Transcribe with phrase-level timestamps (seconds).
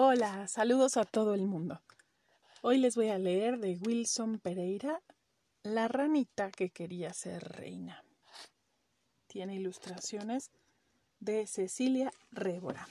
[0.00, 1.82] Hola, saludos a todo el mundo.
[2.62, 5.02] Hoy les voy a leer de Wilson Pereira,
[5.64, 8.04] La ranita que quería ser reina.
[9.26, 10.52] Tiene ilustraciones
[11.18, 12.86] de Cecilia Révora.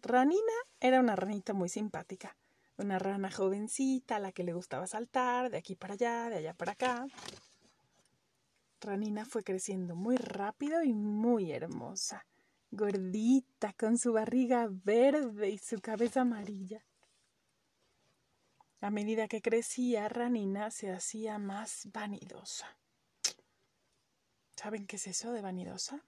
[0.00, 0.38] Ranina
[0.78, 2.36] era una ranita muy simpática,
[2.76, 6.54] una rana jovencita a la que le gustaba saltar de aquí para allá, de allá
[6.54, 7.04] para acá.
[8.80, 12.26] Ranina fue creciendo muy rápido y muy hermosa,
[12.70, 16.84] gordita, con su barriga verde y su cabeza amarilla.
[18.80, 22.78] A medida que crecía, Ranina se hacía más vanidosa.
[24.54, 26.04] ¿Saben qué es eso de vanidosa?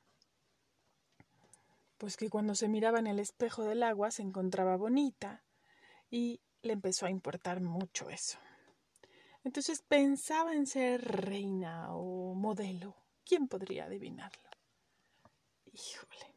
[1.99, 5.43] Pues que cuando se miraba en el espejo del agua se encontraba bonita
[6.11, 8.39] y le empezó a importar mucho eso.
[9.45, 12.95] Entonces pensaba en ser reina o modelo.
[13.25, 14.51] ¿Quién podría adivinarlo?
[15.73, 16.35] Híjole.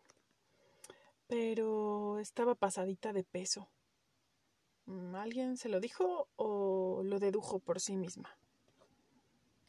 [1.27, 3.69] Pero estaba pasadita de peso.
[4.85, 8.37] Mm, ¿Alguien se lo dijo o lo dedujo por sí misma?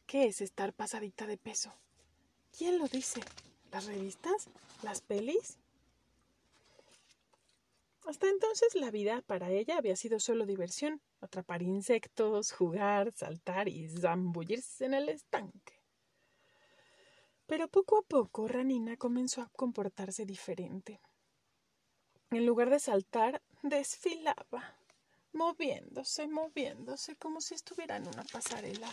[0.07, 1.73] ¿Qué es estar pasadita de peso?
[2.57, 3.21] ¿Quién lo dice?
[3.73, 4.49] ¿Las revistas?
[4.83, 5.59] ¿Las pelis?
[8.05, 13.89] Hasta entonces la vida para ella había sido solo diversión, atrapar insectos, jugar, saltar y
[13.89, 15.81] zambullirse en el estanque.
[17.47, 21.01] Pero poco a poco Ranina comenzó a comportarse diferente.
[22.31, 24.77] En lugar de saltar, desfilaba,
[25.33, 28.89] moviéndose, moviéndose, como si estuviera en una pasarela.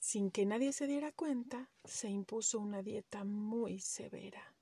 [0.00, 4.57] Sin que nadie se diera cuenta, se impuso una dieta muy severa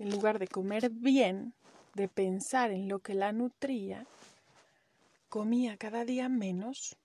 [0.00, 1.52] en lugar de comer bien,
[1.94, 4.06] de pensar en lo que la nutría,
[5.28, 6.96] comía cada día menos,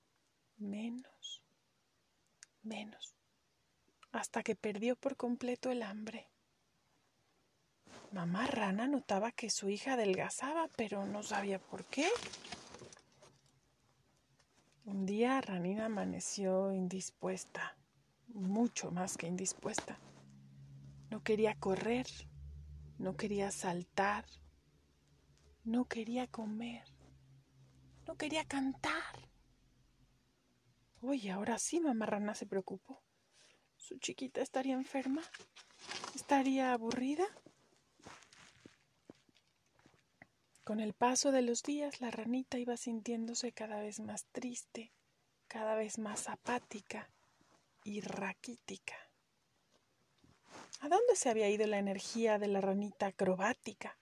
[0.58, 1.44] menos,
[2.64, 3.14] menos,
[4.14, 6.30] hasta que perdió por completo el hambre.
[8.14, 12.08] Mamá rana notaba que su hija adelgazaba, pero no sabía por qué.
[14.86, 17.76] Un día Ranina amaneció indispuesta,
[18.30, 20.00] mucho más que indispuesta.
[21.10, 22.08] No quería correr,
[22.98, 24.26] no quería saltar,
[25.64, 26.84] no quería comer,
[28.08, 29.30] no quería cantar.
[31.02, 33.02] Oye, ahora sí, mamá rana se preocupó.
[33.78, 35.22] ¿Su chiquita estaría enferma?
[36.16, 37.26] ¿Estaría aburrida?
[40.64, 44.92] Con el paso de los días, la ranita iba sintiéndose cada vez más triste,
[45.48, 47.12] cada vez más apática
[47.84, 48.96] y raquítica.
[50.82, 53.98] ¿A dónde se había ido la energía de la ranita acrobática?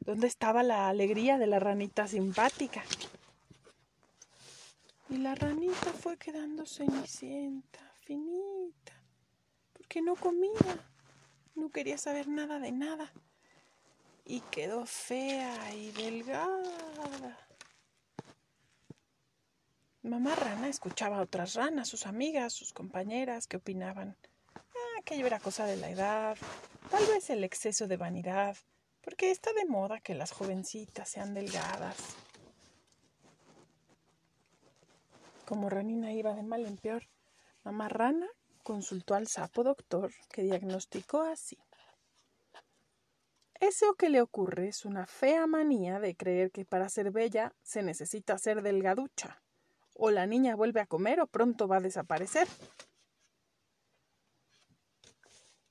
[0.00, 2.84] ¿Dónde estaba la alegría de la ranita simpática?
[5.08, 8.92] Y la ranita fue quedando cenicienta, finita,
[9.72, 10.78] porque no comía,
[11.54, 13.12] no quería saber nada de nada.
[14.24, 17.38] Y quedó fea y delgada.
[20.02, 24.16] Mamá rana escuchaba a otras ranas, sus amigas, sus compañeras, que opinaban
[25.06, 26.36] aquello era cosa de la edad,
[26.90, 28.56] tal vez el exceso de vanidad,
[29.02, 31.96] porque está de moda que las jovencitas sean delgadas.
[35.44, 37.04] Como Ranina iba de mal en peor,
[37.62, 38.26] mamá rana
[38.64, 41.56] consultó al sapo doctor que diagnosticó así.
[43.60, 47.84] Eso que le ocurre es una fea manía de creer que para ser bella se
[47.84, 49.40] necesita ser delgaducha.
[49.94, 52.48] O la niña vuelve a comer o pronto va a desaparecer.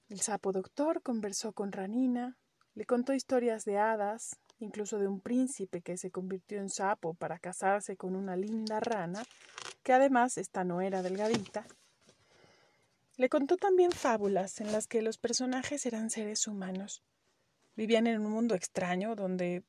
[0.08, 2.38] El sapo doctor conversó con Ranina,
[2.76, 7.40] le contó historias de hadas, incluso de un príncipe que se convirtió en sapo para
[7.40, 9.24] casarse con una linda rana,
[9.82, 11.66] que además esta no era delgadita.
[13.18, 17.02] Le contó también fábulas en las que los personajes eran seres humanos.
[17.76, 19.64] Vivían en un mundo extraño donde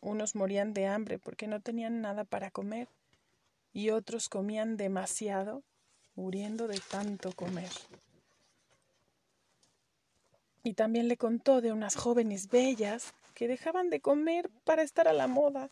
[0.00, 2.88] unos morían de hambre porque no tenían nada para comer
[3.72, 5.62] y otros comían demasiado,
[6.14, 7.70] muriendo de tanto comer.
[10.62, 15.12] Y también le contó de unas jóvenes bellas que dejaban de comer para estar a
[15.12, 15.70] la moda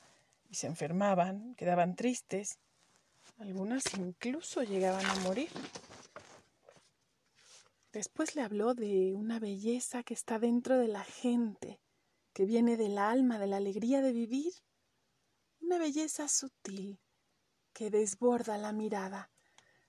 [0.49, 2.59] y se enfermaban, quedaban tristes.
[3.39, 5.51] Algunas incluso llegaban a morir.
[7.93, 11.81] Después le habló de una belleza que está dentro de la gente,
[12.33, 14.53] que viene del alma, de la alegría de vivir.
[15.61, 17.01] Una belleza sutil
[17.73, 19.31] que desborda la mirada,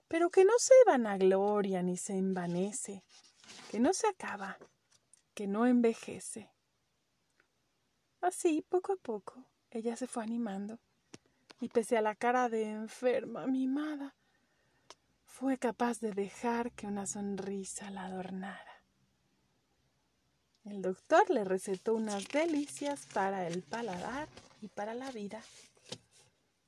[0.08, 3.04] pero que no se vanagloria ni se envanece,
[3.70, 4.58] que no se acaba,
[5.38, 6.50] que no envejece.
[8.22, 10.80] Así, poco a poco, ella se fue animando,
[11.62, 14.16] y pese a la cara de enferma mimada,
[15.26, 18.82] fue capaz de dejar que una sonrisa la adornara.
[20.66, 24.28] El doctor le recetó unas delicias para el paladar
[24.64, 25.44] y para la vida,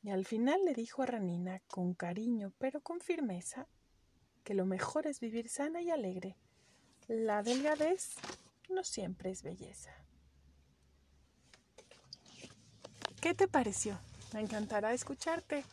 [0.03, 3.65] y al final le dijo a Ranina, con cariño pero con firmeza,
[4.43, 6.37] que lo mejor es vivir sana y alegre.
[7.07, 8.13] La delgadez
[8.69, 9.91] no siempre es belleza.
[13.21, 13.99] ¿Qué te pareció?
[14.33, 15.65] Me encantará escucharte.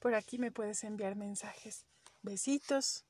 [0.00, 1.84] Por aquí me puedes enviar mensajes.
[2.22, 3.04] Besitos.